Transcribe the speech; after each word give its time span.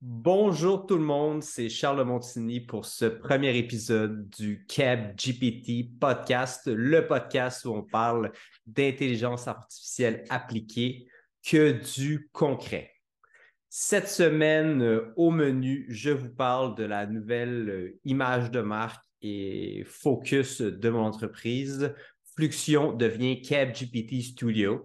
Bonjour 0.00 0.86
tout 0.86 0.96
le 0.96 1.02
monde, 1.02 1.42
c'est 1.42 1.68
Charles 1.68 2.04
Montigny 2.04 2.60
pour 2.60 2.86
ce 2.86 3.06
premier 3.06 3.58
épisode 3.58 4.30
du 4.30 4.64
CAB 4.68 5.16
GPT 5.16 5.98
podcast, 5.98 6.68
le 6.68 7.04
podcast 7.08 7.64
où 7.64 7.70
on 7.74 7.82
parle 7.82 8.30
d'intelligence 8.64 9.48
artificielle 9.48 10.22
appliquée 10.30 11.08
que 11.44 11.72
du 11.96 12.30
concret. 12.32 12.92
Cette 13.70 14.06
semaine, 14.06 14.82
euh, 14.82 15.12
au 15.16 15.32
menu, 15.32 15.84
je 15.88 16.10
vous 16.10 16.30
parle 16.30 16.76
de 16.76 16.84
la 16.84 17.06
nouvelle 17.06 17.68
euh, 17.68 18.00
image 18.04 18.52
de 18.52 18.60
marque 18.60 19.04
et 19.20 19.82
focus 19.84 20.60
de 20.60 20.90
mon 20.90 21.06
entreprise. 21.06 21.92
Fluxion 22.36 22.92
devient 22.92 23.42
CapGPT 23.42 24.22
Studio. 24.22 24.84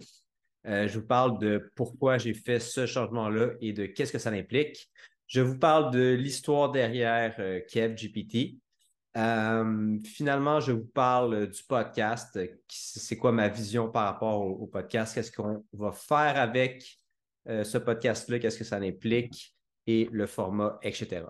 Euh, 0.65 0.87
je 0.87 1.00
vous 1.00 1.05
parle 1.05 1.39
de 1.39 1.71
pourquoi 1.75 2.18
j'ai 2.18 2.33
fait 2.33 2.59
ce 2.59 2.86
changement-là 2.86 3.51
et 3.61 3.73
de 3.73 3.86
qu'est-ce 3.86 4.14
que 4.14 4.19
ça 4.19 4.32
implique. 4.32 4.89
Je 5.33 5.42
vous 5.42 5.57
parle 5.57 5.89
de 5.89 6.14
l'histoire 6.14 6.69
derrière 6.69 7.36
CapGPT. 7.68 8.60
finalement, 9.15 10.59
je 10.59 10.73
vous 10.73 10.86
parle 10.86 11.50
du 11.50 11.64
podcast. 11.64 12.39
C'est 12.68 13.18
quoi 13.18 13.32
ma 13.32 13.50
vision 13.50 13.89
par 13.89 14.06
rapport 14.06 14.42
au 14.42 14.68
podcast? 14.68 15.15
Qu'est-ce 15.15 15.32
qu'on 15.32 15.65
va 15.73 15.92
faire 15.92 16.39
avec 16.39 16.86
euh, 17.50 17.64
ce 17.64 17.79
podcast-là, 17.79 18.37
qu'est-ce 18.37 18.59
que 18.59 18.64
ça 18.64 18.75
implique? 18.75 19.56
Et 19.87 20.07
le 20.11 20.28
format, 20.28 20.78
etc. 20.83 21.23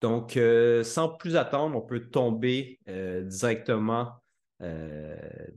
Donc, 0.00 0.38
euh, 0.38 0.82
sans 0.82 1.10
plus 1.10 1.36
attendre, 1.36 1.76
on 1.76 1.82
peut 1.82 2.08
tomber 2.08 2.80
euh, 2.88 3.22
directement 3.24 4.14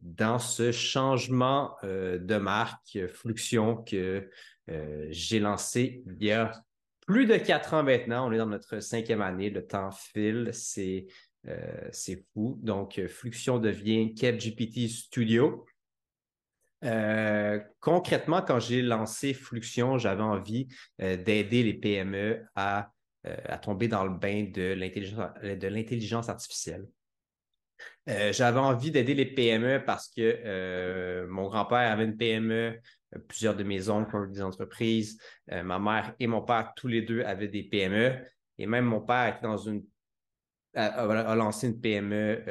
dans 0.02 0.39
ce 0.39 0.73
changement 0.73 1.75
de 1.84 2.38
marque 2.38 3.05
Fluxion 3.08 3.75
que 3.75 4.30
j'ai 5.09 5.41
lancé 5.41 6.02
il 6.08 6.25
y 6.25 6.31
a 6.31 6.53
plus 7.06 7.26
de 7.26 7.38
quatre 7.38 7.73
ans 7.73 7.84
maintenant. 7.84 8.28
On 8.28 8.32
est 8.32 8.38
dans 8.38 8.46
notre 8.46 8.80
cinquième 8.80 9.22
année, 9.22 9.50
le 9.50 9.66
temps 9.66 9.92
file, 9.92 10.50
c'est 10.54 11.08
fou. 12.34 12.59
Donc, 12.62 13.02
Fluxion 13.08 13.59
devient 13.59 14.14
CapGPT 14.14 14.88
Studio. 14.88 15.66
Euh, 16.84 17.59
concrètement, 17.80 18.42
quand 18.42 18.59
j'ai 18.59 18.81
lancé 18.81 19.34
Fluxion, 19.34 19.98
j'avais 19.98 20.24
envie 20.24 20.68
euh, 21.02 21.16
d'aider 21.16 21.64
les 21.64 21.74
PME 21.74 22.46
euh, 22.58 22.81
à, 23.26 23.58
tomber 23.62 23.88
dans 23.88 24.04
le 24.04 24.18
bain 24.18 24.50
de 24.54 24.74
l'intelligence 25.68 26.30
artificielle. 26.30 26.86
j'avais 28.06 28.59
envie 28.59 28.92
d'aider 28.92 29.14
les 29.14 29.26
PME 29.26 29.84
parce 29.86 30.09
que 30.09 31.26
mon 31.30 31.48
grand-père 31.48 31.90
avait 31.90 32.04
une 32.04 32.18
PME, 32.18 32.81
plusieurs 33.28 33.56
de 33.56 33.64
mes 33.64 33.89
oncles 33.89 34.16
ont 34.16 34.25
des 34.25 34.42
entreprises, 34.42 35.19
ma 35.50 35.80
mère 35.80 36.16
et 36.19 36.28
mon 36.28 36.42
père, 36.42 36.73
tous 36.75 36.88
les 36.88 37.02
deux, 37.02 37.23
avaient 37.23 37.47
des 37.47 37.64
PME. 37.64 38.17
Et 38.58 38.66
même 38.67 38.86
mon 38.86 39.02
père 39.02 39.36
était 39.36 39.44
dans 39.44 39.58
une 39.58 39.83
a, 40.75 41.36
lancé 41.36 41.67
une 41.67 41.80
PME 41.80 42.44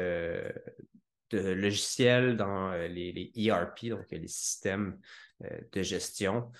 de 1.32 1.52
logiciels 1.52 2.36
dans 2.36 2.72
euh, 2.72 2.86
les, 2.88 3.32
ERP, 3.36 3.88
donc 3.88 4.06
les 4.10 4.28
systèmes 4.28 4.98
euh, 5.44 5.48
de 5.72 5.82
gestion, 5.82 6.50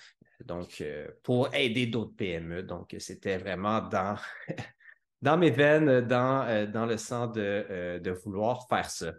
donc 0.43 0.81
euh, 0.81 1.07
pour 1.21 1.53
aider 1.53 1.85
d'autres 1.87 2.15
PME. 2.15 2.63
Donc, 2.63 2.95
c'était 2.99 3.37
vraiment 3.37 3.81
dans, 3.81 4.15
dans 5.21 5.37
mes 5.37 5.51
veines, 5.51 6.01
dans, 6.01 6.69
dans 6.71 6.85
le 6.85 6.97
sens 6.97 7.31
de, 7.33 8.11
vouloir 8.23 8.67
faire 8.67 8.89
ça. 8.89 9.13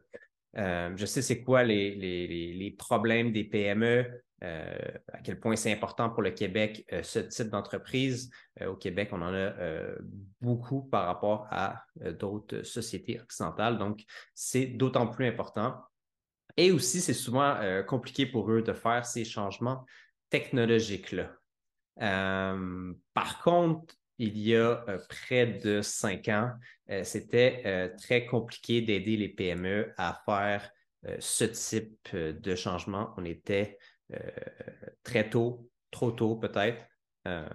je 0.54 1.06
sais 1.06 1.22
c'est 1.22 1.42
quoi 1.42 1.62
les, 1.62 1.94
les, 1.94 2.70
problèmes 2.72 3.32
des 3.32 3.44
PME, 3.44 4.06
euh, 4.42 4.76
à 5.12 5.20
quel 5.20 5.38
point 5.38 5.56
c'est 5.56 5.72
important 5.72 6.10
pour 6.10 6.22
le 6.22 6.30
Québec, 6.30 6.84
euh, 6.92 7.02
ce 7.02 7.18
type 7.20 7.48
d'entreprise. 7.48 8.30
Euh, 8.60 8.66
au 8.66 8.76
Québec, 8.76 9.10
on 9.12 9.22
en 9.22 9.32
a 9.32 9.52
beaucoup 10.40 10.82
par 10.82 11.06
rapport 11.06 11.46
à 11.50 11.84
d'autres 11.96 12.62
sociétés 12.62 13.20
occidentales. 13.20 13.78
Donc, 13.78 14.04
c'est 14.34 14.66
d'autant 14.66 15.06
plus 15.06 15.26
important. 15.26 15.80
Et 16.56 16.70
aussi, 16.70 17.00
c'est 17.00 17.14
souvent 17.14 17.58
compliqué 17.88 18.26
pour 18.26 18.50
eux 18.50 18.62
de 18.62 18.72
faire 18.72 19.04
ces 19.04 19.24
changements 19.24 19.84
technologiques-là. 20.30 21.30
par 21.96 23.42
contre, 23.42 23.94
il 24.18 24.38
y 24.38 24.54
a 24.54 24.84
près 25.08 25.46
de 25.46 25.82
cinq 25.82 26.28
ans, 26.28 26.52
c'était 27.02 27.92
très 27.98 28.26
compliqué 28.26 28.82
d'aider 28.82 29.16
les 29.16 29.30
PME 29.30 29.92
à 29.96 30.22
faire 30.24 30.70
ce 31.18 31.44
type 31.44 32.14
de 32.14 32.54
changement. 32.54 33.14
On 33.16 33.24
était 33.24 33.78
très 35.02 35.28
tôt, 35.30 35.68
trop 35.90 36.10
tôt 36.10 36.36
peut-être. 36.36 36.84
Euh, 37.26 37.46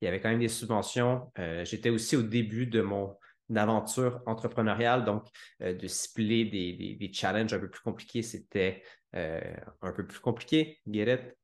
il 0.00 0.04
y 0.04 0.08
avait 0.08 0.20
quand 0.20 0.30
même 0.30 0.40
des 0.40 0.48
subventions. 0.48 1.30
Euh, 1.38 1.64
j'étais 1.64 1.90
aussi 1.90 2.16
au 2.16 2.22
début 2.22 2.66
de 2.66 2.80
mon 2.80 3.16
aventure 3.54 4.22
entrepreneuriale, 4.26 5.04
donc 5.04 5.26
de 5.60 5.86
cibler 5.86 6.46
des, 6.46 7.10
challenges 7.12 7.52
un 7.52 7.58
peu 7.58 7.68
plus 7.68 7.82
compliqués, 7.82 8.22
c'était 8.22 8.82
un 9.12 9.92
peu 9.94 10.06
plus 10.06 10.18
compliqué, 10.18 10.80
get 10.90 11.36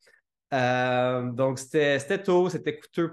donc, 0.51 1.59
c'était 1.59 2.23
tôt, 2.23 2.49
c'était 2.49 2.79
coûteux 2.79 3.13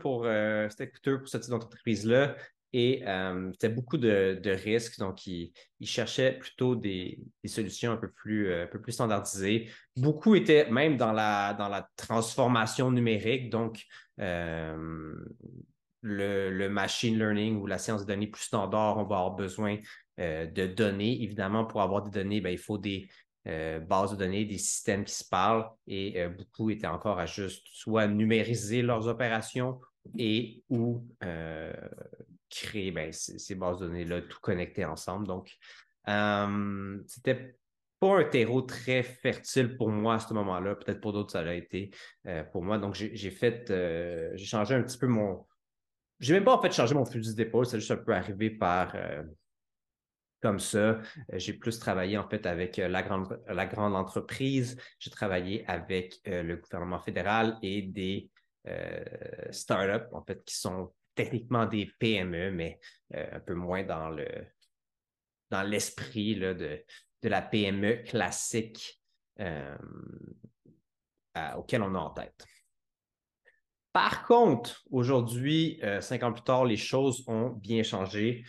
c'était 0.70 0.90
coûteux 0.90 1.20
pour 1.20 1.28
ce 1.28 1.38
type 1.38 1.52
d'entreprise-là. 1.52 2.36
Et 2.80 3.02
euh, 3.08 3.50
c'était 3.54 3.74
beaucoup 3.74 3.98
de, 3.98 4.40
risques. 4.64 5.00
Donc, 5.00 5.26
ils, 5.26 5.52
cherchaient 5.82 6.34
plutôt 6.34 6.76
des, 6.76 7.20
solutions 7.46 7.94
un 7.94 7.98
peu, 7.98 8.12
plus, 8.12 8.50
euh, 8.50 8.66
un 8.66 8.68
peu 8.68 8.80
plus 8.80 8.92
standardisées. 8.92 9.72
Beaucoup 9.96 10.36
étaient 10.36 10.70
même 10.70 10.96
dans 10.96 11.12
la, 11.12 11.56
dans 11.56 11.70
la 11.70 11.90
transformation 11.96 12.92
numérique. 12.92 13.50
Donc, 13.50 13.84
euh, 14.20 15.16
le, 16.02 16.68
machine 16.68 17.18
learning 17.18 17.58
ou 17.60 17.66
la 17.66 17.80
science 17.80 18.02
de 18.02 18.14
données 18.14 18.28
plus 18.28 18.44
standard, 18.44 19.00
on 19.00 19.06
va 19.06 19.18
avoir 19.18 19.36
besoin 19.36 19.78
de 20.20 20.68
données. 20.68 21.24
Évidemment, 21.24 21.66
pour 21.66 21.82
avoir 21.82 22.04
des 22.04 22.12
données, 22.12 22.42
ben, 22.42 22.52
il 22.52 22.60
faut 22.60 22.78
des 22.78 23.10
bases 23.44 24.12
de 24.12 24.18
données, 24.18 24.46
des 24.46 24.60
systèmes 24.60 25.04
qui 25.04 25.16
se 25.16 25.28
parlent. 25.28 25.68
Et 25.88 26.28
beaucoup 26.28 26.70
étaient 26.70 26.86
encore 26.86 27.18
à 27.18 27.26
juste 27.26 27.66
soit 27.72 28.06
numériser 28.06 28.84
leurs 28.84 29.08
opérations 29.08 29.80
et 30.16 30.64
ou 30.70 31.04
créer 32.50 32.92
ben, 32.92 33.12
ces, 33.12 33.56
bases 33.56 33.80
de 33.80 33.88
données-là, 33.88 34.22
tout 34.22 34.40
connecter 34.42 34.86
ensemble. 34.86 35.28
Donc, 35.28 35.56
euh, 36.08 37.00
c'était 37.08 37.56
pas 38.00 38.20
un 38.20 38.24
terreau 38.24 38.62
très 38.62 39.04
fertile 39.04 39.76
pour 39.76 39.90
moi 39.90 40.16
à 40.16 40.20
ce 40.20 40.34
moment-là. 40.34 40.76
Peut-être 40.76 41.02
pour 41.02 41.14
d'autres, 41.14 41.32
ça 41.32 41.42
l'a 41.42 41.56
été 41.56 41.92
euh, 42.28 42.44
pour 42.44 42.64
moi. 42.64 42.78
Donc, 42.78 42.94
j'ai 42.96 43.32
fait, 43.32 43.70
euh, 43.72 44.32
j'ai 44.36 44.46
changé 44.46 44.76
un 44.76 44.84
petit 44.84 44.98
peu 44.98 45.08
mon. 45.08 45.46
J'ai 46.20 46.34
même 46.34 46.46
pas 46.46 46.56
en 46.56 46.62
fait 46.62 46.72
changé 46.72 46.96
mon 46.96 47.06
fusil 47.06 47.36
d'épaule, 47.36 47.66
c'est 47.66 47.80
juste 47.80 47.92
un 47.92 47.98
peu 47.98 48.14
arrivé 48.14 48.50
par 48.50 48.96
comme 50.42 50.60
ça. 50.60 51.00
J'ai 51.34 51.54
plus 51.54 51.78
travaillé 51.78 52.18
en 52.18 52.28
fait 52.28 52.48
avec 52.48 52.78
la 52.78 53.04
grande, 53.04 53.40
la 53.48 53.68
grande 53.68 53.96
entreprise. 53.96 54.78
J'ai 54.98 55.12
travaillé 55.12 55.64
avec 55.68 56.20
le 56.26 56.56
gouvernement 56.56 56.98
fédéral 56.98 57.60
et 57.62 57.84
des 57.84 58.32
startups 59.52 60.08
en 60.12 60.24
fait 60.24 60.44
qui 60.44 60.56
sont 60.56 60.92
techniquement 61.18 61.66
des 61.66 61.92
PME, 62.00 62.52
mais 62.52 62.80
euh, 63.14 63.28
un 63.34 63.40
peu 63.42 63.56
moins 63.56 63.84
dans 63.84 64.10
le 64.10 64.28
dans 65.50 65.64
l'esprit 65.64 66.36
de, 66.36 66.54
de 66.54 67.30
la 67.30 67.42
PME 67.42 68.04
classique 68.04 69.02
euh, 69.40 69.78
auquel 71.56 71.82
on 71.82 71.96
a 71.96 72.00
en 72.00 72.10
tête. 72.10 72.46
Par 73.94 74.26
contre, 74.26 74.84
aujourd'hui, 74.92 75.80
euh, 75.84 76.02
cinq 76.02 76.24
ans 76.24 76.34
plus 76.34 76.44
tard, 76.44 76.66
les 76.66 76.78
choses 76.78 77.24
ont 77.28 77.50
bien 77.50 77.82
changé, 77.82 78.44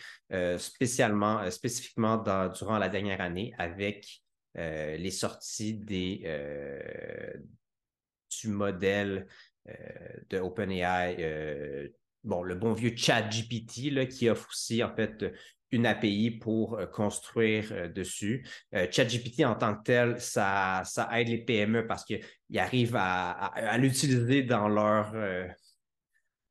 spécialement, 0.57 1.49
spécifiquement 1.49 2.17
durant 2.49 2.77
la 2.77 2.89
dernière 2.89 3.21
année 3.21 3.53
avec 3.57 4.21
les 4.55 5.11
sorties 5.11 5.75
des, 5.75 6.23
du 8.41 8.49
modèle 8.49 9.25
de 10.29 10.39
OpenAI 10.39 11.93
bon, 12.23 12.43
le 12.43 12.55
bon 12.55 12.73
vieux 12.73 12.95
ChatGPT 12.95 14.07
qui 14.09 14.29
offre 14.29 14.49
aussi 14.49 14.83
en 14.83 14.93
fait 14.95 15.25
une 15.71 15.85
API 15.85 16.31
pour 16.31 16.77
euh, 16.77 16.85
construire 16.85 17.67
euh, 17.71 17.87
dessus. 17.87 18.45
Euh, 18.73 18.87
ChatGPT 18.89 19.45
en 19.45 19.55
tant 19.55 19.75
que 19.75 19.83
tel, 19.83 20.19
ça, 20.19 20.81
ça 20.85 21.09
aide 21.19 21.27
les 21.27 21.43
PME 21.43 21.85
parce 21.87 22.05
qu'ils 22.05 22.21
arrivent 22.57 22.97
à, 22.97 23.77
l'utiliser 23.77 24.43
dans, 24.43 24.69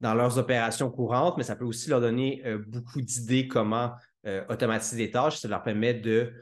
dans 0.00 0.14
leurs 0.14 0.38
opérations 0.38 0.90
courantes, 0.90 1.36
mais 1.36 1.42
ça 1.44 1.56
peut 1.56 1.64
aussi 1.64 1.90
leur 1.90 2.00
donner 2.00 2.42
beaucoup 2.66 3.00
d'idées 3.00 3.48
comment 3.48 3.92
automatiser 4.48 5.06
des 5.06 5.10
tâches. 5.10 5.38
Ça 5.38 5.48
leur 5.48 5.62
permet 5.62 5.94
de 5.94 6.32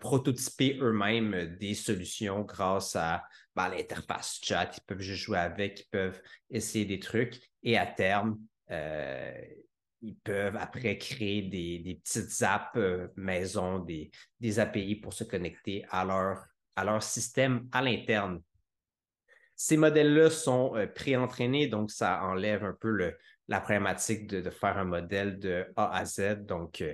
prototyper 0.00 0.78
eux-mêmes 0.80 1.56
des 1.60 1.74
solutions 1.74 2.42
grâce 2.42 2.96
à 2.96 3.22
ben, 3.54 3.68
l'interface 3.68 4.38
chat. 4.42 4.70
Ils 4.76 4.84
peuvent 4.86 5.00
juste 5.00 5.22
jouer 5.22 5.38
avec, 5.38 5.80
ils 5.80 5.90
peuvent 5.90 6.20
essayer 6.50 6.84
des 6.84 6.98
trucs 6.98 7.40
et 7.62 7.78
à 7.78 7.86
terme, 7.86 8.38
euh, 8.70 9.32
ils 10.02 10.16
peuvent 10.16 10.56
après 10.56 10.98
créer 10.98 11.42
des, 11.42 12.00
petites 12.02 12.42
apps 12.42 12.76
euh, 12.76 13.08
maison, 13.16 13.78
des, 13.78 14.10
API 14.58 14.96
pour 14.96 15.12
se 15.12 15.24
connecter 15.24 15.84
à 15.90 16.04
leur, 16.04 17.02
système 17.02 17.68
à 17.72 17.82
l'interne. 17.82 18.42
Ces 19.54 19.76
modèles-là 19.78 20.30
sont 20.30 20.76
euh, 20.76 20.86
pré-entraînés, 20.86 21.68
donc 21.68 21.90
ça 21.90 22.22
enlève 22.22 22.62
un 22.62 22.76
peu 22.78 23.14
la 23.48 23.60
problématique 23.60 24.26
de, 24.26 24.50
faire 24.50 24.76
un 24.76 24.84
modèle 24.84 25.38
de 25.38 25.66
A 25.76 25.96
à 25.96 26.04
Z, 26.04 26.44
donc 26.44 26.84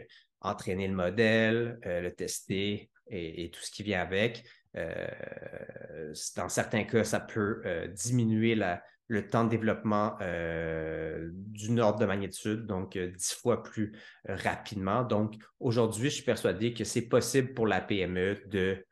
entraîner 0.41 0.87
le 0.87 0.95
modèle, 0.95 1.79
le 1.85 2.11
tester 2.11 2.91
et, 3.09 3.51
tout 3.51 3.61
ce 3.61 3.71
qui 3.71 3.83
vient 3.83 4.03
avec. 4.03 4.45
dans 4.75 6.49
certains 6.49 6.85
cas, 6.85 7.05
ça 7.05 7.21
peut 7.21 7.63
diminuer 7.95 8.55
la, 8.55 8.83
le 9.09 9.29
temps 9.29 9.45
de 9.45 9.51
développement 9.51 10.17
euh, 10.21 11.29
d'une 11.33 11.81
ordre 11.81 11.99
de 11.99 12.07
magnitude, 12.07 12.67
donc 12.67 12.97
euh, 12.97 13.09
dix 13.09 13.35
fois 13.35 13.63
plus 13.63 13.93
euh, 14.29 14.37
rapidement. 14.37 15.03
Donc, 15.03 15.35
aujourd'hui, 15.61 16.09
je 16.09 16.15
suis 16.17 16.25
persuadé 16.25 16.73
que 16.73 16.85
c'est 16.85 17.09
possible 17.09 17.53
pour 17.55 17.67
la 17.67 17.81
PME 17.81 18.43
de 18.47 18.85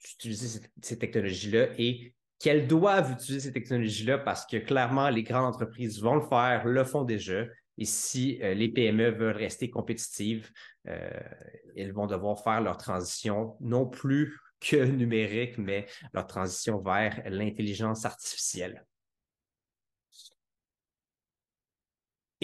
d'utiliser 0.00 0.60
ces, 0.80 0.98
technologies-là 0.98 1.68
et 1.76 2.14
qu'elles 2.38 2.66
doivent 2.66 3.12
utiliser 3.12 3.48
ces 3.48 3.52
technologies-là 3.52 4.16
parce 4.16 4.46
que 4.46 4.56
clairement, 4.56 5.10
les 5.10 5.22
grandes 5.22 5.44
entreprises 5.44 6.00
vont 6.00 6.14
le 6.14 6.22
faire, 6.22 6.64
le 6.64 6.82
font 6.84 7.04
déjà. 7.04 7.44
Et 7.76 7.84
si 7.84 8.38
les 8.38 8.70
PME 8.70 9.10
veulent 9.10 9.36
rester 9.36 9.68
compétitives, 9.68 10.50
elles 10.84 11.92
vont 11.92 12.06
devoir 12.06 12.42
faire 12.42 12.62
leur 12.62 12.78
transition 12.78 13.54
non 13.60 13.86
plus 13.86 14.38
que 14.60 14.76
numérique, 14.84 15.58
mais 15.58 15.86
leur 16.12 16.26
transition 16.26 16.80
vers 16.80 17.22
l'intelligence 17.26 18.04
artificielle. 18.04 18.84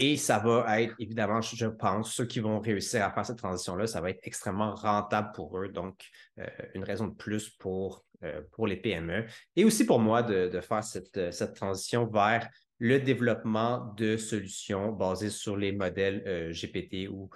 Et 0.03 0.17
ça 0.17 0.39
va 0.39 0.81
être, 0.81 0.95
évidemment, 0.99 1.43
je 1.43 1.67
pense, 1.67 2.15
ceux 2.15 2.25
qui 2.25 2.41
vont 2.41 2.59
réussir 2.59 3.05
à 3.05 3.11
faire 3.11 3.27
cette 3.27 3.37
transition-là, 3.37 3.87
ça 3.87 4.01
va 4.01 4.09
être 4.09 4.21
extrêmement 4.23 4.75
rentable 4.75 5.31
pour 5.35 5.59
eux. 5.59 5.69
Donc, 5.69 6.07
euh, 6.39 6.47
une 6.75 6.85
raison 6.85 7.09
de 7.09 7.15
plus 7.15 7.51
pour, 7.51 8.07
euh, 8.25 8.41
les 8.67 8.77
PME. 8.77 9.27
Et 9.57 9.65
aussi 9.67 9.85
pour 9.85 9.99
moi 9.99 10.23
de, 10.23 10.59
faire 10.61 10.83
cette, 10.83 11.33
cette, 11.33 11.55
transition 11.55 12.07
vers 12.07 12.49
le 12.79 12.99
développement 12.99 13.93
de 13.95 14.17
solutions 14.17 14.91
basées 14.91 15.29
sur 15.29 15.59
les 15.59 15.73
modèles 15.73 16.23
euh, 16.27 16.53
GPT 16.53 17.07
ou 17.11 17.29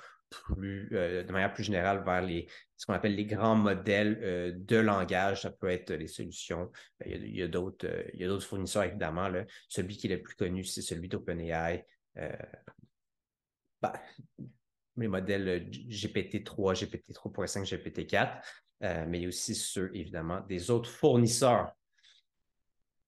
de 0.56 1.30
manière 1.30 1.52
plus 1.52 1.64
générale 1.64 2.02
vers 2.02 2.22
les, 2.22 2.48
ce 2.76 2.86
qu'on 2.86 2.92
appelle 2.94 3.14
les 3.14 3.26
grands 3.26 3.56
modèles 3.56 4.18
euh, 4.22 4.52
de 4.54 4.76
langage. 4.76 5.42
Ça 5.42 5.50
peut 5.50 5.68
être 5.68 5.92
les 5.92 6.08
solutions. 6.08 6.70
Euh, 7.06 7.10
il 7.10 7.36
y 7.36 7.42
a, 7.42 7.48
d'autres, 7.48 7.86
euh, 7.86 8.24
a 8.24 8.26
d'autres 8.26 8.46
fournisseurs, 8.46 8.84
évidemment. 8.84 9.30
Celui 9.68 9.96
qui 9.96 10.06
est 10.06 10.16
le 10.16 10.22
plus 10.22 10.34
connu, 10.34 10.64
c'est 10.64 10.82
celui 10.82 11.08
d'OpenAI. 11.08 11.86
Ben, 13.82 13.92
les 14.96 15.08
modèles 15.08 15.68
GPT-3, 15.70 16.74
GPT 16.74 17.12
3.5, 17.12 17.64
GPT-4, 17.68 19.06
mais 19.08 19.18
il 19.18 19.22
y 19.22 19.24
a 19.24 19.28
aussi 19.28 19.54
ceux, 19.54 19.90
évidemment, 19.94 20.40
des 20.42 20.70
autres 20.70 20.88
fournisseurs 20.88 21.72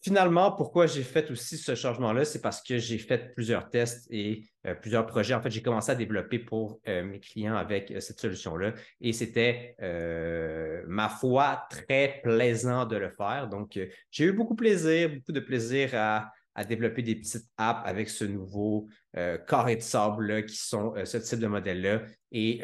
Finalement, 0.07 0.53
pourquoi 0.53 0.87
j'ai 0.87 1.03
fait 1.03 1.33
aussi 1.33 1.59
ce 1.59 1.75
changement-là, 1.75 2.25
c'est 2.25 2.41
parce 2.41 2.63
que 2.63 2.79
j'ai 2.79 2.97
fait 2.97 3.35
plusieurs 3.35 3.69
tests 3.69 4.07
et 4.09 4.45
euh, 4.65 4.73
plusieurs 4.73 5.05
projets. 5.05 5.35
En 5.35 5.43
fait, 5.43 5.51
j'ai 5.51 5.63
commencé 5.63 5.91
à 5.91 5.97
développer 5.97 6.39
pour 6.39 6.79
euh, 6.87 7.03
mes 7.03 7.19
clients 7.19 7.57
avec 7.57 7.91
euh, 7.91 7.99
cette 7.99 8.21
solution-là 8.21 8.73
et 9.01 9.13
c'était, 9.13 9.75
ma 10.87 11.09
foi, 11.09 11.67
très 11.71 12.21
plaisant 12.23 12.87
de 12.87 12.95
le 12.95 13.11
faire. 13.11 13.49
Donc, 13.49 13.81
j'ai 14.13 14.27
eu 14.27 14.33
beaucoup 14.33 14.55
de 14.55 14.59
plaisir, 14.59 15.11
beaucoup 15.11 15.33
de 15.33 15.41
plaisir 15.41 15.91
à, 15.95 16.31
développer 16.69 17.03
des 17.03 17.17
petites 17.17 17.49
apps 17.57 17.83
avec 17.85 18.09
ce 18.09 18.25
nouveau 18.25 18.89
carré 19.49 19.75
de 19.75 19.83
sable 19.83 20.47
qui 20.47 20.57
sont 20.57 20.95
ce 21.05 21.19
type 21.19 21.41
de 21.41 21.49
modèle-là 21.49 22.03
et 22.31 22.63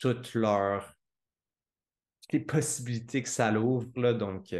toutes 0.00 0.34
leurs 0.34 0.92
les 2.32 2.40
possibilités 2.40 3.22
que 3.22 3.28
ça 3.28 3.52
l'ouvre. 3.52 3.86
Donc, 4.12 4.52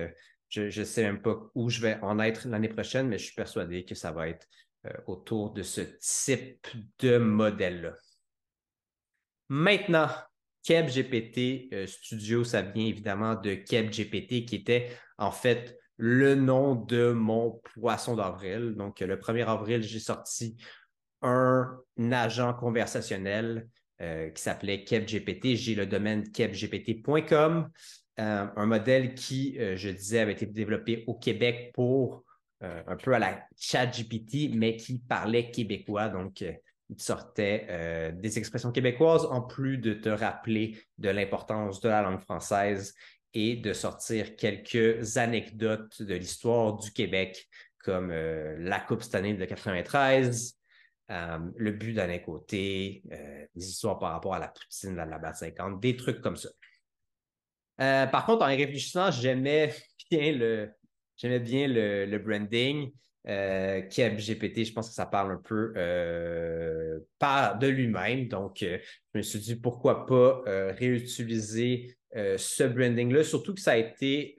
je 0.48 0.80
ne 0.80 0.84
sais 0.84 1.02
même 1.02 1.20
pas 1.20 1.36
où 1.54 1.70
je 1.70 1.80
vais 1.80 1.98
en 2.02 2.18
être 2.18 2.46
l'année 2.48 2.68
prochaine, 2.68 3.08
mais 3.08 3.18
je 3.18 3.26
suis 3.26 3.34
persuadé 3.34 3.84
que 3.84 3.94
ça 3.94 4.12
va 4.12 4.28
être 4.28 4.46
euh, 4.86 4.92
autour 5.06 5.52
de 5.52 5.62
ce 5.62 5.80
type 5.80 6.66
de 7.00 7.18
modèle-là. 7.18 7.94
Maintenant, 9.48 10.08
KebGPT 10.62 11.72
euh, 11.72 11.86
Studio, 11.86 12.44
ça 12.44 12.62
vient 12.62 12.86
évidemment 12.86 13.34
de 13.34 13.54
KebGPT, 13.54 14.44
qui 14.44 14.56
était 14.56 14.90
en 15.18 15.30
fait 15.30 15.78
le 15.96 16.34
nom 16.34 16.74
de 16.74 17.12
mon 17.12 17.60
poisson 17.74 18.16
d'avril. 18.16 18.74
Donc, 18.76 19.00
le 19.00 19.16
1er 19.16 19.46
avril, 19.46 19.82
j'ai 19.82 20.00
sorti 20.00 20.56
un 21.22 21.78
agent 22.12 22.52
conversationnel 22.54 23.68
euh, 24.02 24.28
qui 24.30 24.42
s'appelait 24.42 24.84
KebGPT. 24.84 25.56
J'ai 25.56 25.74
le 25.74 25.86
domaine 25.86 26.30
kebgpt.com. 26.30 27.70
Euh, 28.18 28.46
un 28.56 28.66
modèle 28.66 29.14
qui, 29.14 29.58
euh, 29.58 29.76
je 29.76 29.90
disais, 29.90 30.20
avait 30.20 30.32
été 30.32 30.46
développé 30.46 31.04
au 31.06 31.14
Québec 31.14 31.72
pour 31.74 32.24
euh, 32.62 32.82
un 32.86 32.96
peu 32.96 33.12
à 33.12 33.18
la 33.18 33.46
ChatGPT, 33.58 34.54
mais 34.54 34.76
qui 34.76 34.98
parlait 34.98 35.50
québécois. 35.50 36.08
Donc, 36.08 36.40
il 36.40 37.00
sortait 37.02 38.12
des 38.14 38.38
expressions 38.38 38.70
québécoises 38.70 39.24
en 39.24 39.40
plus 39.42 39.76
de 39.78 39.92
te 39.92 40.08
rappeler 40.08 40.78
de 40.98 41.08
l'importance 41.08 41.80
de 41.80 41.88
la 41.88 42.00
langue 42.00 42.20
française 42.20 42.94
et 43.34 43.56
de 43.56 43.72
sortir 43.72 44.36
quelques 44.36 45.16
anecdotes 45.16 46.00
de 46.00 46.14
l'histoire 46.14 46.76
du 46.76 46.92
Québec, 46.92 47.48
comme 47.82 48.12
la 48.12 48.78
Coupe 48.78 49.02
cette 49.02 49.16
année 49.16 49.34
de 49.34 49.44
93, 49.44 50.56
le 51.08 51.70
but 51.72 51.92
d'un 51.92 52.18
côté, 52.18 53.02
des 53.56 53.68
histoires 53.68 53.98
par 53.98 54.12
rapport 54.12 54.34
à 54.34 54.38
la 54.38 54.48
poutine, 54.48 54.96
à 55.00 55.06
la 55.06 55.18
BAT 55.18 55.34
50, 55.34 55.80
des 55.80 55.96
trucs 55.96 56.20
comme 56.20 56.36
ça. 56.36 56.50
Euh, 57.80 58.06
par 58.06 58.26
contre, 58.26 58.44
en 58.44 58.48
y 58.48 58.56
réfléchissant, 58.56 59.10
j'aimais 59.10 59.72
bien 60.10 60.32
le, 60.32 60.70
j'aimais 61.16 61.40
bien 61.40 61.66
le, 61.68 62.18
branding. 62.18 62.92
Euh, 63.28 63.80
GPT, 63.88 64.64
je 64.64 64.72
pense 64.72 64.88
que 64.88 64.94
ça 64.94 65.06
parle 65.06 65.32
un 65.32 65.42
peu 65.42 65.72
euh, 65.76 67.00
de 67.20 67.66
lui-même. 67.66 68.28
Donc, 68.28 68.62
euh, 68.62 68.78
je 69.12 69.18
me 69.18 69.22
suis 69.22 69.40
dit 69.40 69.56
pourquoi 69.56 70.06
pas 70.06 70.42
réutiliser 70.46 71.96
ce 72.14 72.64
branding-là, 72.64 73.24
surtout 73.24 73.52
que 73.52 73.60
ça 73.60 73.72
a 73.72 73.76
été, 73.76 74.36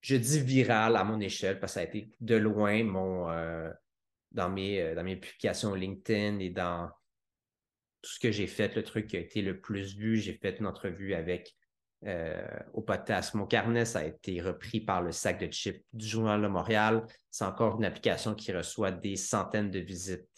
je 0.00 0.16
dis 0.16 0.40
viral 0.40 0.96
à 0.96 1.04
mon 1.04 1.20
échelle, 1.20 1.58
parce 1.58 1.72
que 1.72 1.74
ça 1.74 1.80
a 1.80 1.84
été 1.84 2.10
de 2.20 2.36
loin 2.36 2.84
mon 2.84 3.28
dans 4.32 4.50
mes, 4.50 4.94
dans 4.94 5.04
mes 5.04 5.16
publications 5.16 5.74
LinkedIn 5.74 6.40
et 6.40 6.50
dans 6.50 6.90
tout 8.02 8.10
ce 8.10 8.20
que 8.20 8.30
j'ai 8.30 8.48
fait, 8.48 8.74
le 8.74 8.82
truc 8.82 9.06
qui 9.06 9.16
a 9.16 9.20
été 9.20 9.40
le 9.40 9.58
plus 9.60 9.96
vu. 9.96 10.16
J'ai 10.16 10.34
fait 10.34 10.58
une 10.58 10.66
entrevue 10.66 11.14
avec 11.14 11.54
euh, 12.06 12.46
au 12.74 12.82
potasse. 12.82 13.32
Mon 13.32 13.46
carnet, 13.46 13.96
a 13.96 14.04
été 14.04 14.38
repris 14.42 14.80
par 14.80 15.00
le 15.00 15.10
sac 15.10 15.40
de 15.40 15.50
chips 15.50 15.82
du 15.94 16.06
Journal 16.06 16.42
de 16.42 16.48
Montréal. 16.48 17.06
C'est 17.30 17.46
encore 17.46 17.78
une 17.78 17.84
application 17.86 18.34
qui 18.34 18.52
reçoit 18.52 18.90
des 18.90 19.16
centaines 19.16 19.70
de 19.70 19.78
visites 19.78 20.28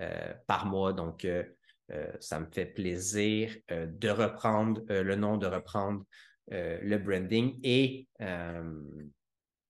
euh, 0.00 0.34
par 0.48 0.66
mois. 0.66 0.92
Donc, 0.92 1.24
euh, 1.24 1.44
ça 2.18 2.40
me 2.40 2.46
fait 2.50 2.66
plaisir 2.66 3.54
de 3.68 4.08
reprendre 4.08 4.80
le 4.88 5.14
nom, 5.14 5.36
de 5.36 5.46
reprendre 5.46 6.02
le 6.48 6.96
branding. 6.96 7.60
Et 7.62 8.08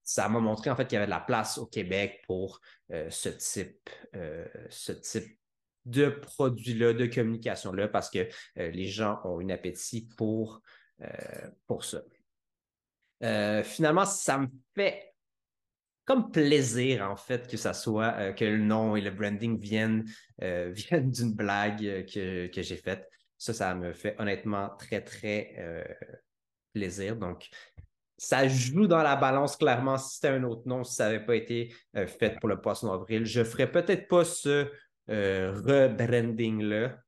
ça 0.05 0.29
m'a 0.29 0.39
montré 0.39 0.71
en 0.71 0.77
fait 0.77 0.87
qu'il 0.87 0.95
y 0.95 0.99
avait 0.99 1.07
de 1.07 1.11
la 1.11 1.19
place 1.19 1.59
au 1.59 1.67
Québec 1.67 2.23
pour 2.29 2.61
ce 2.91 3.29
type, 3.29 3.91
ce 4.69 4.93
type 4.93 5.37
de 5.85 6.11
produit-là, 6.11 6.93
de 6.93 7.07
communication-là, 7.07 7.89
parce 7.89 8.09
que 8.09 8.29
les 8.55 8.87
gens 8.87 9.21
ont 9.25 9.41
un 9.41 9.49
appétit 9.49 10.09
pour 10.17 10.63
pour 11.67 11.85
ça. 11.85 12.03
Euh, 13.23 13.63
finalement, 13.63 14.05
ça 14.05 14.39
me 14.39 14.49
fait 14.75 15.15
comme 16.05 16.33
plaisir, 16.33 17.09
en 17.09 17.15
fait, 17.17 17.49
que 17.49 17.57
ça 17.57 17.73
soit 17.73 18.15
euh, 18.19 18.33
que 18.33 18.45
le 18.45 18.59
nom 18.59 18.97
et 18.97 19.01
le 19.01 19.13
branding 19.13 19.59
viennent, 19.59 20.05
viennent 20.41 21.11
d'une 21.11 21.35
blague 21.35 22.07
que, 22.07 22.49
que 22.49 22.63
j'ai 22.63 22.77
faite. 22.77 23.09
Ça, 23.39 23.55
ça 23.55 23.75
me 23.75 23.93
fait 23.93 24.17
honnêtement 24.19 24.71
très, 24.79 25.01
très 25.01 25.57
plaisir. 26.73 27.17
Donc, 27.17 27.49
ça 28.17 28.47
joue 28.47 28.87
dans 28.87 29.03
la 29.03 29.17
balance 29.17 29.57
clairement. 29.57 29.99
Si 29.99 30.15
c'était 30.15 30.29
un 30.29 30.45
autre 30.45 30.63
nom, 30.67 30.85
si 30.85 30.95
ça 30.95 31.07
n'avait 31.07 31.25
pas 31.25 31.35
été 31.37 31.75
fait 31.93 32.39
pour 32.39 32.49
le 32.49 32.61
poisson 32.61 32.93
avril, 32.93 33.25
je 33.25 33.41
ne 33.41 33.45
ferais 33.45 33.71
peut-être 33.71 34.07
pas 34.07 34.25
ce 34.25 34.71
rebranding-là. 35.09 36.99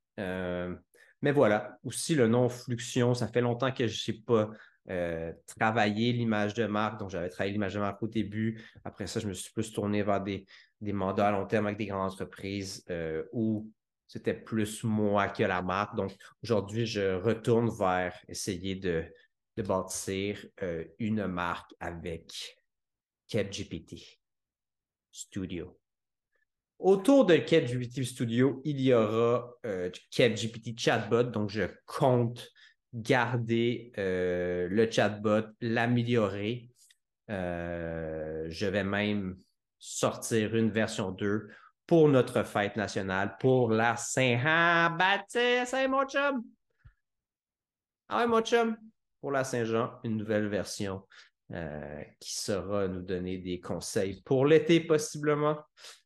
Mais 1.21 1.31
voilà, 1.31 1.77
aussi 1.83 2.15
le 2.15 2.27
nom 2.27 2.49
Fluxion, 2.49 3.13
ça 3.13 3.27
fait 3.27 3.41
longtemps 3.41 3.71
que 3.71 3.87
je 3.87 4.11
n'ai 4.11 4.17
pas 4.19 4.49
euh, 4.89 5.33
travaillé 5.47 6.13
l'image 6.13 6.53
de 6.53 6.65
marque. 6.65 6.99
Donc, 6.99 7.09
j'avais 7.09 7.29
travaillé 7.29 7.53
l'image 7.53 7.73
de 7.73 7.79
marque 7.79 8.03
au 8.03 8.07
début. 8.07 8.61
Après 8.83 9.07
ça, 9.07 9.19
je 9.19 9.27
me 9.27 9.33
suis 9.33 9.51
plus 9.51 9.71
tourné 9.71 10.03
vers 10.03 10.21
des, 10.21 10.45
mandats 10.81 11.29
à 11.29 11.31
long 11.31 11.47
terme 11.47 11.65
avec 11.65 11.77
des 11.77 11.87
grandes 11.87 12.11
entreprises 12.11 12.85
euh, 12.91 13.23
où 13.31 13.71
c'était 14.07 14.35
plus 14.35 14.83
moi 14.83 15.27
que 15.29 15.43
la 15.43 15.61
marque. 15.61 15.95
Donc, 15.95 16.15
aujourd'hui, 16.43 16.85
je 16.85 17.15
retourne 17.15 17.69
vers 17.69 18.15
essayer 18.27 18.75
de, 18.75 19.05
de 19.57 19.63
bâtir 19.63 20.45
euh, 20.61 20.83
une 20.99 21.25
marque 21.25 21.73
avec 21.79 22.59
CapGPT 23.27 24.19
Studio. 25.11 25.79
Autour 26.85 27.25
de 27.25 27.37
CapGPT 27.37 28.03
Studio, 28.03 28.61
il 28.63 28.79
y 28.79 28.93
aura 28.93 29.55
euh, 29.65 29.89
Chatbot, 30.77 31.23
donc 31.23 31.49
je 31.49 31.63
compte 31.87 32.47
garder 32.93 33.91
euh, 33.97 34.67
le 34.69 34.91
chatbot, 34.91 35.47
l'améliorer. 35.61 36.69
Euh, 37.31 38.45
je 38.49 38.67
vais 38.67 38.83
même 38.83 39.35
sortir 39.79 40.55
une 40.55 40.69
version 40.69 41.09
2 41.09 41.49
pour 41.87 42.07
notre 42.07 42.43
fête 42.43 42.75
nationale, 42.75 43.35
pour 43.39 43.71
la 43.71 43.95
Saint-Baptiste. 43.95 45.73
Hey, 45.73 45.87
mon 45.87 46.05
chum! 46.05 46.43
Ah 48.09 48.27
mon 48.27 48.41
chum! 48.41 48.77
Pour 49.21 49.31
la 49.31 49.43
Saint-Jean, 49.43 49.99
une 50.03 50.17
nouvelle 50.17 50.49
version 50.49 51.01
euh, 51.53 52.01
qui 52.19 52.33
saura 52.33 52.87
nous 52.87 53.03
donner 53.03 53.37
des 53.37 53.59
conseils 53.59 54.19
pour 54.23 54.47
l'été, 54.47 54.79
possiblement. 54.79 55.59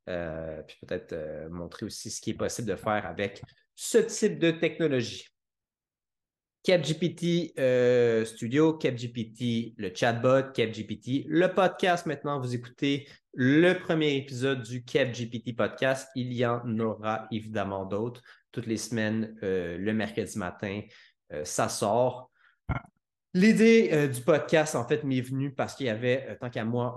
Euh, 0.10 0.62
puis 0.64 0.76
peut-être 0.86 1.14
euh, 1.14 1.48
montrer 1.50 1.86
aussi 1.86 2.12
ce 2.12 2.20
qui 2.20 2.32
est 2.32 2.38
possible 2.38 2.68
de 2.68 2.76
faire 2.76 3.06
avec 3.06 3.42
ce 3.74 4.00
type 4.00 4.38
de 4.38 4.52
technologie. 4.52 5.26
CapGPT 6.64 7.54
Studio, 8.26 8.74
CapGPT 8.74 9.76
le 9.78 9.96
chatbot, 9.96 10.52
CapGPT 10.54 11.24
le 11.30 11.48
podcast. 11.54 12.06
Maintenant, 12.06 12.42
vous 12.42 12.54
écoutez 12.54 13.08
le 13.34 13.80
premier 13.80 14.18
épisode 14.18 14.62
du 14.64 14.84
CapGPT 14.84 15.56
podcast. 15.56 16.10
Il 16.16 16.34
y 16.34 16.46
en 16.46 16.80
aura 16.80 17.28
évidemment 17.32 17.86
d'autres. 17.86 18.22
Toutes 18.52 18.68
les 18.68 18.76
semaines, 18.76 19.38
le 19.42 19.92
mercredi 19.94 20.38
matin, 20.38 20.82
ça 21.46 21.70
sort. 21.70 22.29
L'idée 23.36 23.90
euh, 23.94 24.08
du 24.08 24.22
podcast, 24.22 24.74
en 24.76 24.88
fait, 24.88 25.04
m'est 25.04 25.22
venue 25.22 25.52
parce 25.54 25.76
qu'il 25.76 25.86
y 25.86 25.90
avait, 25.90 26.26
euh, 26.28 26.36
tant 26.40 26.50
qu'à 26.50 26.66
moi, 26.66 26.96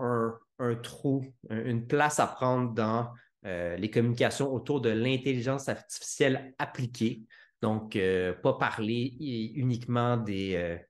un, 0.59 0.75
trou, 0.77 1.27
une 1.51 1.87
place 1.87 2.21
à 2.21 2.27
prendre 2.27 2.73
dans 2.73 3.13
euh, 3.45 3.77
les 3.77 3.91
communications 3.91 4.53
autour 4.53 4.81
de 4.81 4.89
l'intelligence 4.89 5.69
artificielle 5.69 6.55
appliquée. 6.59 7.23
Donc, 7.61 7.97
pas 8.43 8.55
parler 8.55 9.17
uniquement 9.55 10.17
des, 10.17 10.81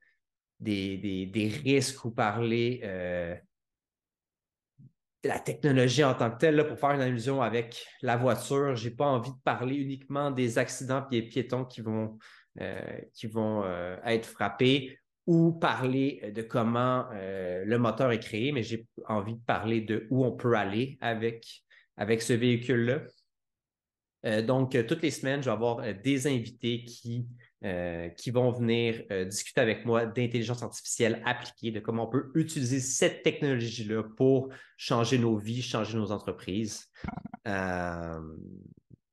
des, 0.59 1.61
risques 1.63 2.03
ou 2.07 2.11
parler 2.11 2.81
de 5.23 5.29
la 5.29 5.39
technologie 5.39 6.03
en 6.03 6.15
tant 6.15 6.31
que 6.31 6.39
telle. 6.39 6.67
pour 6.67 6.79
faire 6.79 6.93
une 6.93 7.03
allusion 7.03 7.43
avec 7.43 7.87
la 8.01 8.17
voiture, 8.17 8.75
je 8.75 8.89
n'ai 8.89 8.95
pas 8.95 9.05
envie 9.05 9.33
de 9.33 9.41
parler 9.45 9.77
uniquement 9.77 10.31
des 10.31 10.57
accidents 10.57 11.07
et 11.11 11.21
des 11.21 11.29
piétons 11.29 11.67
qui 11.67 11.83
vont, 11.83 12.19
qui 13.13 13.27
vont 13.27 13.65
être 14.05 14.27
frappés 14.27 14.99
ou 15.27 15.53
parler 15.53 16.21
euh, 16.25 16.31
de 16.31 16.43
comment 16.43 17.07
euh, 17.13 17.65
le 17.65 17.79
moteur 17.79 18.11
est 18.13 18.21
créé, 18.21 18.53
mais 18.53 18.63
j'ai 18.63 18.87
envie 19.07 19.35
de 19.35 19.45
parler 19.45 19.81
de 19.81 20.07
où 20.11 20.25
on 20.25 20.33
peut 20.33 20.55
aller 20.55 20.99
avec, 21.01 21.63
avec 21.97 22.23
ce 22.23 22.33
véhicule-là. 22.33 23.03
Euh, 24.25 24.43
donc, 24.43 24.77
toutes 24.87 25.03
les 25.03 25.11
semaines, 25.11 25.43
je 25.43 25.47
vais 25.47 25.53
avoir 25.53 25.83
des 25.95 26.27
invités 26.27 26.85
qui, 26.85 27.27
qui 28.17 28.33
vont 28.33 28.51
venir 28.51 29.05
discuter 29.27 29.61
avec 29.61 29.85
moi 29.85 30.05
d'intelligence 30.05 30.65
artificielle 30.65 31.23
appliquée, 31.25 31.71
de 31.71 31.79
comment 31.79 32.09
on 32.09 32.11
peut 32.11 32.33
utiliser 32.35 32.81
cette 32.81 33.23
technologie-là 33.23 34.03
pour 34.17 34.49
changer 34.77 35.17
nos 35.17 35.37
vies, 35.37 35.63
changer 35.63 35.97
nos 35.97 36.11
entreprises. 36.11 36.91
et 37.47 37.51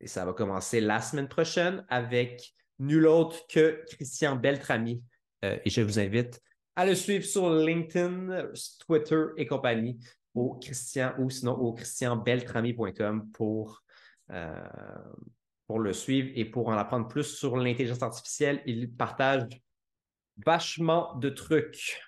ça 0.08 0.26
va 0.26 0.34
commencer 0.34 0.82
la 0.82 1.00
semaine 1.00 1.28
prochaine 1.28 1.86
avec 1.90 2.56
nul 2.80 3.06
autre 3.06 3.46
que 3.48 3.84
Christian 3.92 4.36
Beltrami, 4.36 5.04
et 5.42 5.70
je 5.70 5.82
vous 5.82 6.00
invite 6.00 6.42
à 6.76 6.86
le 6.86 6.96
suivre 6.96 7.26
sur 7.26 7.54
LinkedIn, 7.54 8.52
Twitter 8.86 9.24
et 9.36 9.46
compagnie 9.46 10.00
au 10.34 10.54
Christian 10.56 11.14
ou 11.18 11.30
sinon 11.30 11.54
au 11.54 11.74
christianbeltrami.com 11.74 13.30
pour, 13.34 13.84
euh, 14.32 14.68
pour 15.68 15.80
le 15.80 15.92
suivre 15.92 16.30
et 16.36 16.46
pour 16.46 16.70
en 16.70 16.78
apprendre 16.78 17.08
plus 17.08 17.24
sur 17.24 17.58
l'intelligence 17.58 18.02
artificielle. 18.02 18.62
Il 18.66 18.94
partage 18.94 19.48
vachement 20.38 21.16
de 21.16 21.30
trucs. 21.30 22.02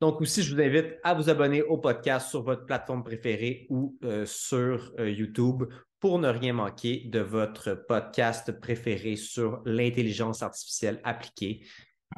Donc 0.00 0.20
aussi, 0.20 0.42
je 0.42 0.54
vous 0.54 0.60
invite 0.60 0.94
à 1.02 1.14
vous 1.14 1.28
abonner 1.28 1.62
au 1.62 1.78
podcast 1.78 2.28
sur 2.28 2.42
votre 2.42 2.64
plateforme 2.66 3.02
préférée 3.02 3.66
ou 3.70 3.96
euh, 4.04 4.24
sur 4.24 4.92
YouTube 5.00 5.64
pour 6.04 6.18
ne 6.18 6.28
rien 6.28 6.52
manquer 6.52 7.04
de 7.06 7.20
votre 7.20 7.72
podcast 7.72 8.52
préféré 8.60 9.16
sur 9.16 9.62
l'intelligence 9.64 10.42
artificielle 10.42 11.00
appliquée, 11.02 11.66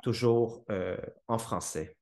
toujours 0.02 0.64
euh, 0.73 0.97
en 1.28 1.38
français 1.38 1.97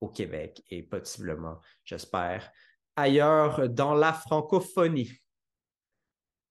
au 0.00 0.08
Québec 0.08 0.64
et 0.70 0.82
possiblement, 0.82 1.60
j'espère, 1.84 2.50
ailleurs 2.96 3.68
dans 3.68 3.94
la 3.94 4.12
francophonie. 4.12 5.12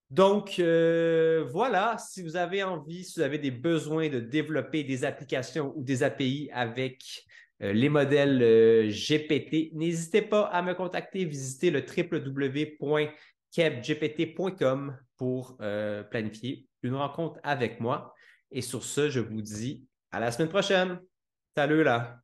Donc, 0.10 0.58
euh, 0.60 1.46
voilà, 1.52 1.98
si 1.98 2.24
vous 2.24 2.38
avez 2.38 2.64
envie, 2.64 3.04
si 3.04 3.20
vous 3.20 3.26
avez 3.26 3.40
des 3.40 3.52
besoins 3.52 4.08
de 4.08 4.22
développer 4.22 4.86
des 4.86 5.04
applications 5.04 5.74
ou 5.76 5.84
des 5.84 6.04
API 6.04 6.50
avec 6.54 7.26
euh, 7.62 7.74
les 7.74 7.90
modèles 7.90 8.88
GPT, 8.88 9.74
n'hésitez 9.74 10.22
pas 10.22 10.44
à 10.44 10.62
me 10.62 10.74
contacter, 10.74 11.26
visitez 11.26 11.70
le 11.70 11.82
www 11.82 12.78
kevgpt.com 13.54 14.98
pour 15.18 15.58
euh, 15.62 16.04
planifier 16.04 16.68
une 16.82 16.96
rencontre 16.96 17.40
avec 17.44 17.80
moi. 17.80 18.14
Et 18.52 18.62
sur 18.62 18.84
ce, 18.84 19.10
je 19.10 19.20
vous 19.20 19.42
dis 19.42 19.88
à 20.12 20.20
la 20.20 20.32
semaine 20.32 20.50
prochaine. 20.50 21.00
Salut 21.56 21.84
là! 21.84 22.23